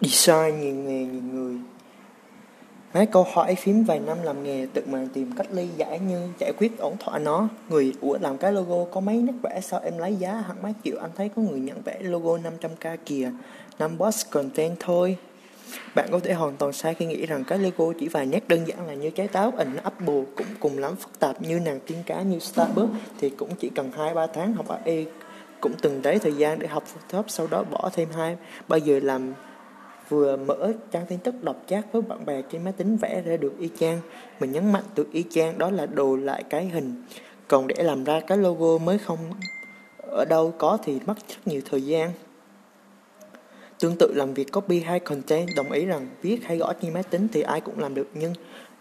[0.00, 1.56] Design nhiều nghề nhiều người
[2.94, 6.28] Mấy câu hỏi phím vài năm làm nghề, tự mà tìm cách ly giải như
[6.38, 7.48] giải quyết ổn thỏa nó.
[7.68, 10.72] Người, ủa, làm cái logo có mấy nét vẽ, sao em lấy giá hẳn mấy
[10.84, 13.30] triệu anh thấy có người nhận vẽ logo 500k kìa.
[13.78, 15.16] Năm boss content thôi.
[15.94, 18.64] Bạn có thể hoàn toàn sai khi nghĩ rằng cái logo chỉ vài nét đơn
[18.66, 21.98] giản là như trái táo ảnh Apple cũng cùng lắm phức tạp như nàng tiên
[22.06, 25.04] cá như Starbucks, thì cũng chỉ cần 2-3 tháng học AE
[25.60, 28.36] cũng từng đấy thời gian để học Photoshop, sau đó bỏ thêm hai
[28.68, 29.34] bao giờ làm
[30.08, 33.36] vừa mở trang tin tức đọc chat với bạn bè trên máy tính vẽ ra
[33.36, 34.00] được y chang.
[34.40, 37.04] Mình nhấn mạnh từ y chang đó là đồ lại cái hình.
[37.48, 39.18] Còn để làm ra cái logo mới không
[39.98, 42.10] ở đâu có thì mất rất nhiều thời gian.
[43.78, 47.02] Tương tự, làm việc copy hai content, đồng ý rằng viết hay gõ trên máy
[47.02, 48.32] tính thì ai cũng làm được, nhưng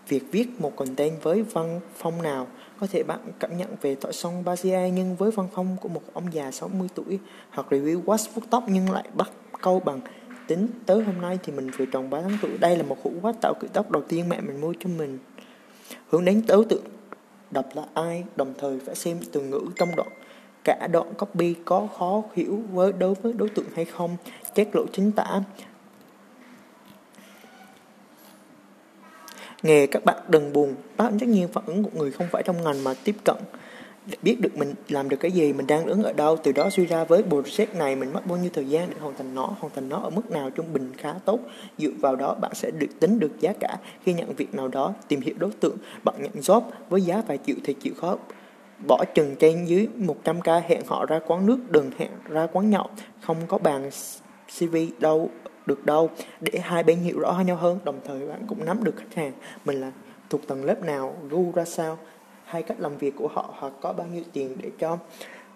[0.07, 2.47] việc viết một content với văn phong nào
[2.79, 6.01] có thể bạn cảm nhận về tội song Basia, nhưng với văn phong của một
[6.13, 10.01] ông già 60 tuổi, hoặc review watch vuốt tóc nhưng lại bắt câu bằng
[10.47, 12.57] tính tới hôm nay thì mình vừa tròn 3 tháng tuổi.
[12.57, 15.19] Đây là một hũ quát tạo kiểu tóc đầu tiên mẹ mình mua cho mình.
[16.09, 16.83] Hướng đến đối tượng
[17.51, 20.09] đọc là ai, đồng thời phải xem từ ngữ trong đoạn.
[20.63, 24.17] Cả đoạn copy có khó hiểu với đối với đối tượng hay không
[24.55, 25.41] chất lộ chính tả.
[29.63, 32.63] Nghề các bạn đừng buồn, đó tất nhiên phản ứng của người không phải trong
[32.63, 33.37] ngành mà tiếp cận
[34.21, 36.37] biết được mình làm được cái gì, mình đang đứng ở đâu.
[36.37, 39.15] Từ đó suy ra với project này mình mất bao nhiêu thời gian để hoàn
[39.17, 41.39] thành nó, hoàn thành nó ở mức nào trung bình khá tốt.
[41.77, 43.77] Dựa vào đó bạn sẽ được tính được giá cả.
[44.03, 47.39] Khi nhận việc nào đó, tìm hiểu đối tượng, bạn nhận job với giá vài
[47.45, 48.17] triệu thì chịu khó
[48.87, 52.87] bỏ chừng trên dưới 100k hẹn họ ra quán nước, đừng hẹn ra quán nhậu.
[53.21, 53.89] Không có bàn
[54.59, 55.29] CV đâu,
[55.65, 56.09] được đâu.
[56.41, 59.31] Để hai bên hiểu rõ nhau hơn, đồng thời bạn cũng nắm được khách hàng.
[59.65, 59.91] Mình là
[60.29, 61.97] thuộc tầng lớp nào gu ra sao?
[62.45, 64.97] Hay cách làm việc của họ, hoặc có bao nhiêu tiền để cho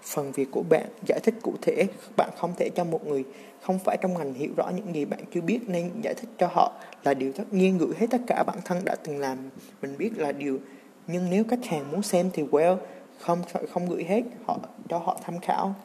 [0.04, 1.88] phần việc của bạn giải thích cụ thể.
[2.18, 3.24] Bạn không thể cho một người
[3.62, 6.48] không phải trong ngành hiểu rõ những gì bạn chưa biết, nên giải thích cho
[6.52, 6.72] họ
[7.04, 9.38] là điều tất nhiên, gửi hết tất cả bản thân đã từng làm.
[9.82, 10.60] Mình biết là điều,
[11.08, 12.78] nhưng nếu khách hàng muốn xem thì well,
[13.20, 13.42] không
[13.74, 15.76] không gửi hết, họ, cho họ tham khảo.